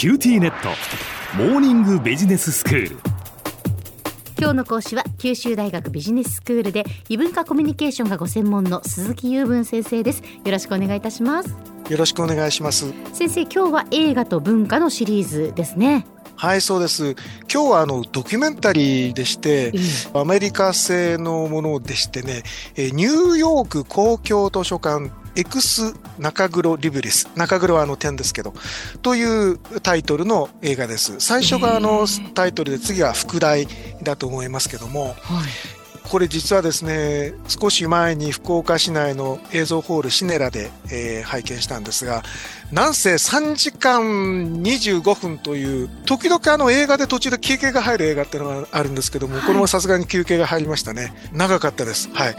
[0.00, 0.70] QTnet。
[1.36, 2.96] モーニングビジネススクール。
[4.38, 10.22] 今日の講師は九州大学ビジネススクールで異文化コミュニケーションがご専門の鈴木右文先生です。
[10.22, 11.54] よろしくお願いいたします。
[11.90, 12.94] よろしくお願いします。
[13.12, 16.06] 先生今日は映画と文化のシリーズですね。
[16.34, 17.10] はいそうです。
[17.52, 19.74] 今日はあのドキュメンタリーでして、
[20.14, 22.42] アメリカ製のものでしてね
[22.78, 27.28] ニューヨーク公共図書館エクス中黒リブリス。
[27.36, 28.54] 中黒はあの点ですけど。
[29.02, 31.20] というタイトルの映画です。
[31.20, 33.66] 最初があのタイトルで次は副題
[34.02, 35.16] だと思いますけども、はい、
[36.10, 42.24] これ実はですね少し前に福岡市内の映像ホールシネラで、えー、拝見したんですが
[42.72, 44.02] なんせ3時間
[44.62, 51.12] 25分という時々あの映画で途中で休憩が入る映画っていうのがあるんですけども、はい、これもさすがに休憩が入りましたね。
[51.32, 52.10] 長かったです。
[52.12, 52.36] はい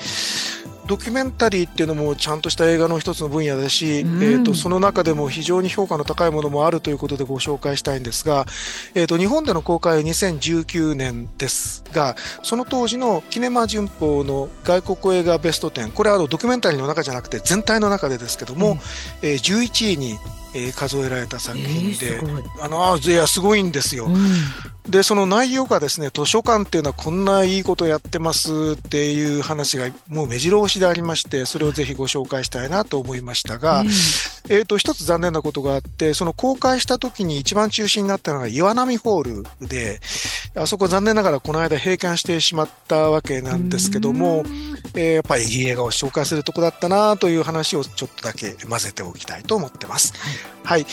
[0.92, 8.46] ドキュメンタリーっていうのもちゃんとした映画の一つの分野だし、うん、えーと、その中でも非常に評価の高いものもあるということでご紹介したいんですが、
[8.94, 18.78] えーと、日本での公開は2019年ですがその当時のキネマ旬報の外国映画ベスト10これはあのドキュメンタリーの中じゃなくて全体の中でですけども、うん、
[19.22, 20.18] えー、11位に
[20.54, 33.88] えー、数えられた作品で、えー、あのいやすごいんですよ、うん、でその内容がですね図書館っていうのはこんないいことやってますっていう話がもう目白押しでありましてそれをぜひご紹介したいなと思いましたが、うん、
[34.50, 40.00] えーと、一つ残念なことがあってその公開した時に一番中心になったのが岩波ホールで
[40.56, 44.44] あそこ残念ながらこの間閉館してしまったわけなんですけども、
[44.96, 50.14] えー、やっぱりいい映画を紹介するとこだったなという話をちょっとだけ混ぜておきたいと思ってます。
[50.64, 50.86] はい、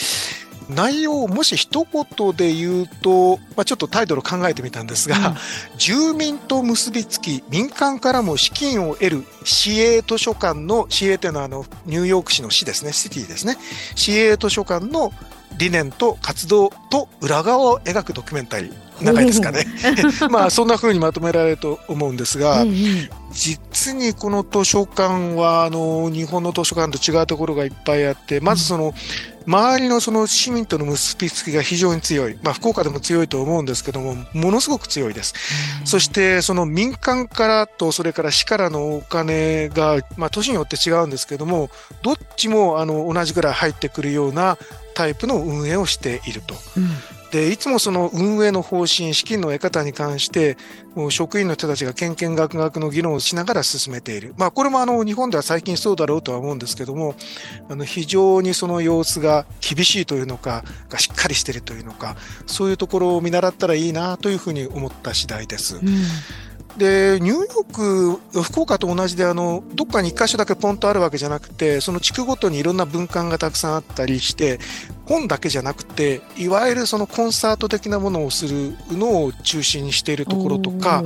[0.68, 5.34] 内容をもし一言で言うと、まあ、ちょっとタイトル考えてみたんですが、うん、
[5.78, 12.92] 住民と結びつき民間からも資金を得る市営図書館の市営というのはあのニューヨーク市の市ですね。
[12.92, 13.56] シティですね。
[13.94, 15.12] 市営図書館の
[15.56, 18.88] 理念と活動と裏側を描くドキュメンタリー。
[19.02, 19.64] 長いですかね。
[20.30, 22.64] まあそんな風にまとめられると思うんですが、
[23.32, 28.94] 実にこの図書館はあの日本の図書館と違うところがいっぱいあってまずその、
[29.48, 35.34] 周りのその市民との結びつきが非常に強い、まあ、福岡でも強いと思うんですけどもものすごく強いです、
[35.86, 41.70] そしてその民間からとそれから市からのお金が、まあ、都市によって違うんですけども
[42.02, 44.58] どっちもあの同じぐらい入ってくるような
[44.94, 46.54] タイプの運営をしていると。
[46.76, 50.56] うんでいつもその運営の方針資金の得方に関して
[50.94, 57.14] もう職員の人たちがけんけんがくがくの議論をしながら進めている、まあ、これもあの日本では最近そうだろうとは思うんですけども
[57.68, 65.76] あの非常にその様子が厳しいというのかがしっかりしているというのかそういうところを見習ったらいいなというふうに思った次第です。
[65.76, 65.84] うん
[66.78, 74.60] で、ニューヨーク、福岡と同じで、あの、どっかに一箇所だけポンとあるわけじゃなくて、その地区ごとにいろんな文館がたくさんあったりして、
[75.08, 81.04] 本だけじゃなくて、いわゆるそのコンサート的なものをするのを中心にしているところとか、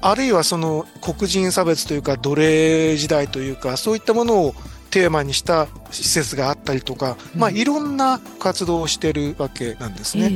[0.00, 4.54] あるいはその黒人差別というか奴隷時代というかそういったものを
[4.90, 10.32] テーマにした施設があったりとか、まあいろんな活動をしているわけなんですね。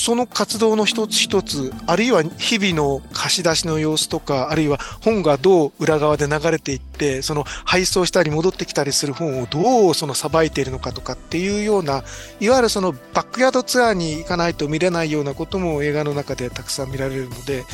[0.00, 12.02] その活動の一つ一つ、あるいは日々の貸し出しの様子とか、あるいは本がどう裏側で流れていって、その配送したり戻ってきたりする本をどうそのさばいているのかとかっていうような、
[12.40, 17.64] いわゆるそのバックヤードツアーに行かないと見れないようなことも映画の中でたくさん見られるので、うん、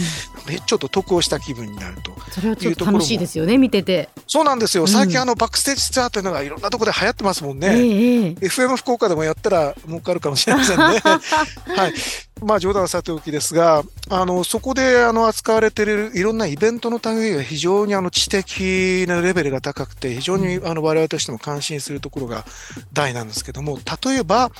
[0.67, 4.09] ちょっと得をした気分になるとそれはちょっと楽しいですよね、見てて。
[4.27, 4.89] そうなんですよ。
[4.89, 7.69] 最近あのバックステージツアーというのがいろんなところで流行ってますもんね。
[7.69, 10.85] えー、FM 福岡でもやったら儲かるかもしれませんね。
[10.85, 11.95] はい。
[12.43, 22.45] まあ冗談はさておきですが、あの、そこであの扱われているいろんなイベントの類が非常にあの知的なレベルが高くて、非常にあの我々としても感心するところが
[22.93, 24.51] 大なんですけども、例えば、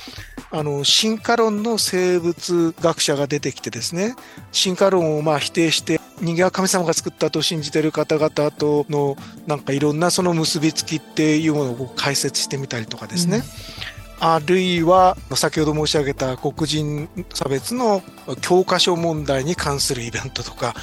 [0.49, 4.15] あの、進化論の生物学者が出てきてですね、
[4.51, 18.01] 進化論をまあ否定して、人間は神様が作ったと信じている方々とのなんかいろんなその結びつきっていうものを解説してみたりとかですね、うんあるいは先ほど申し上げた黒人差別の
[18.41, 20.73] 教科書問題に関するイベントとか、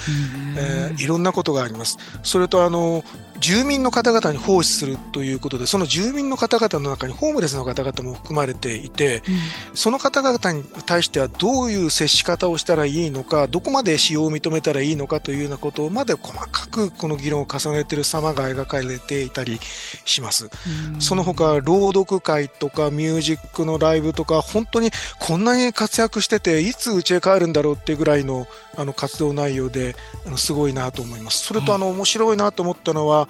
[0.57, 1.99] えー、いろんなことがあります。
[2.23, 3.05] それとあの
[3.39, 19.59] 住民の方々に奉仕するということで、その住民の方々の中にホームレスの方々も含まれていて、うん、その方々に対してはどういう接し方をしたらいいのか、どこまで使用を認めたらいいのかというようなことまで細かくこの議論を重ねている様が描かれていたり
[20.05, 20.51] します。
[20.95, 28.47] うん、その他、朗読会とかミュージックのライブとか、本当にこんなに活躍してて、いつ家へ帰るんだろうっていうぐらいの
[28.77, 29.95] あの活動内容で、
[30.27, 31.45] あのすごいなと思います。
[31.45, 33.24] それとあの面白いなと思ったのは、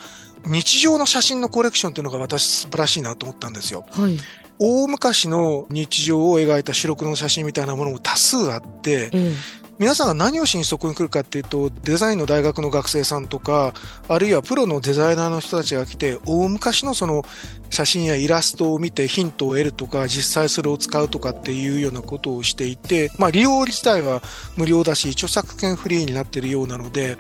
[0.47, 3.87] 日常の写真のコレクションっていうのが私素晴らしいなと思ったんですよ。
[3.93, 4.19] はい、
[4.59, 13.75] 大昔の日常を描いた白黒の写真みたいなものも多数あって、ええ皆さんが何をしにそこに来るかっていうと、デザインの大学の学生さんとか、
[14.07, 17.25] あるいはプロのデザイナーの人たちが来て、大昔のその
[17.71, 24.23] 写真やイラストを見てヒントを得るとか、実際それを使うとかっていうようなことをしていて、まあ利用自体は
[24.57, 27.17] 無料だし、著作権フリーになってるようなので、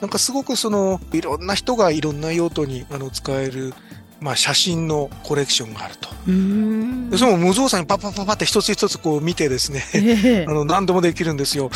[0.00, 3.74] なんかすごくその、いろんな人がいろんな用途にあの使える、
[4.22, 6.08] まあ写真のコレクションがあると。
[7.10, 11.68] でその無造作にパッパッパッパって一つ一つこう見てですね、ええあの何でもできるんですよ。
[11.68, 11.74] こ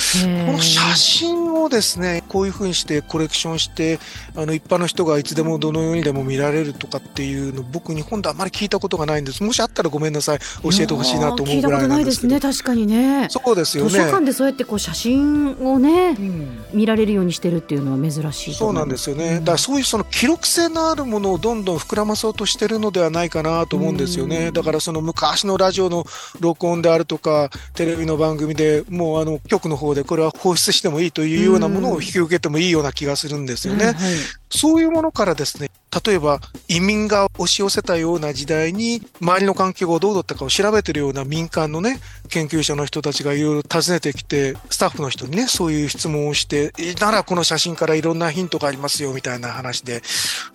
[0.52, 3.98] の写真をですね、こういうふうにしてコレクションして、
[4.34, 9.42] あの一般の人がいつでもどのようにでも見られるとかっていうの、僕日本であんまり聞いたことがないんです。
[9.42, 10.38] もしあったらごめんなさい。
[10.62, 12.34] 教えてほしいなと思うぐらいなんですけど。
[12.34, 14.26] 聞いたことないですね確かにねそうですよ図書館ね。
[14.26, 19.36] でそうやってこう写真をねうん見られるようにしてるっていうのは珍しいとそう思なんですよね。
[19.36, 24.48] うんだからそういうその記録性のあるものをどんどん膨らまそうとしてるのではないかなと思うんですよね。
[24.48, 26.04] うんだからその昔のラジオの
[26.40, 33.86] 録音であるとか、テレビの番組でもうあの局の方でこれは放出してもいいというようなものを引き受けてもいいような気がするんですよね。
[33.86, 34.04] はいはい
[34.48, 35.70] そういうものからですね、
[36.04, 50.02] 例えば移民が押し寄せたような時代に周りの環境がどうだったかを調べてるような民間のね、研究者の人たちがいろいろ訪ねてきて、スタッフの人にね、そういう質問をして、えならこの写真からいろんなヒントがありますよみたいな話で、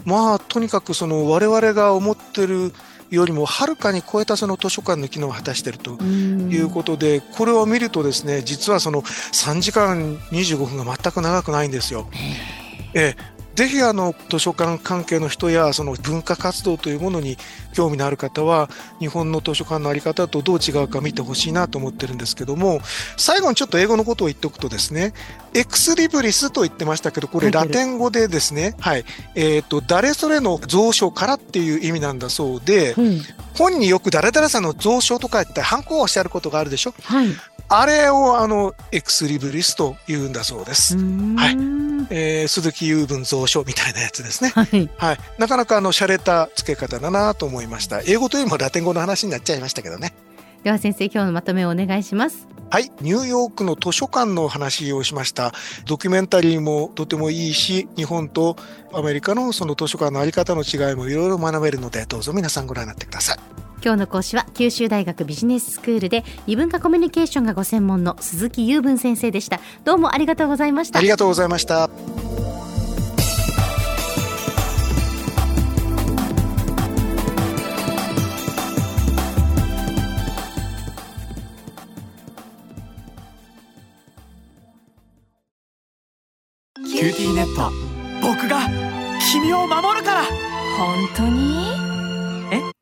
[0.06, 2.74] まあとにかくその我々が思ってる
[3.12, 6.50] よりもはるかに超えたその図書館の機能を果たしているとうん。
[6.50, 12.08] いうことで、これを見るとですね、実はその3時間25分が全く長くないんですよ。
[12.94, 17.38] ええぜひあの図書館関係の人やその文化活動というものに
[17.74, 18.69] 興味のある方は
[19.00, 22.80] 日本の図書館のあり方とどう違うか見てほしいなと思ってるんですけども
[23.18, 25.13] 最後にちょっと英語のことを言っておくとですね
[25.53, 29.06] エクスリブリスと言ってましたけどこれラテン語でですねはい
[29.36, 33.21] えっ、と誰それの蔵書からっていう意味なんだそうでうん。
[33.53, 36.94] 本によく誰々さんの蔵書とか言ってハンコをしてあることがあるでしょ？
[37.03, 37.27] はい
[37.74, 41.58] あれをあのエクスリブリスと言うんだそうです、はいい
[42.10, 45.18] えー鈴木雄文蔵書みたいなやつですね はいはい。
[45.38, 48.02] なかなかあの、洒落た付け方だなと思いました。
[48.06, 50.14] 英語というよりもラテン語の話になっちゃいましたけどね。
[50.64, 52.92] では先生今日のまとめをお願いしますはい。
[53.02, 55.54] ニューヨークの図書館の話をしました。
[55.86, 58.58] ドキュメンタリーもとてもいいし、日本と
[58.94, 63.61] アメリカのその図書館のあり方の違いもいろいろ学べるので、どうぞ皆さんご覧になってください。
[63.83, 69.60] 今日の講師は九州大学ビジネススクールで異文化コミュニケーションがご専門の鈴木雄文先生でした。
[69.83, 71.00] どうもありがとうございました。
[71.00, 71.89] ありがとうございました。
[86.86, 87.72] QTnet。
[88.22, 88.60] 僕が
[89.31, 90.22] 君を守るから。
[90.77, 91.66] 本当に？
[92.51, 92.62] え？
[92.62, 92.81] コ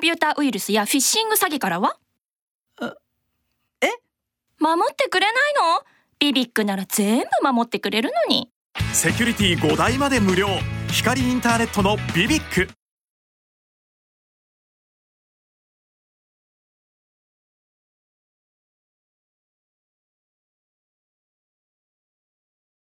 [0.00, 1.98] ンピューターウイルスやフィッシング詐欺からは？
[2.80, 3.86] え？
[4.58, 5.82] 守ってくれないの？
[6.18, 8.50] BBIQなら全部守ってくれるのに。
[8.94, 10.48] セキュリティ5台まで無料。
[10.90, 12.68] 光インターネットの BBIQ